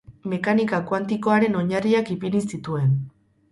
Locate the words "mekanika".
0.31-0.79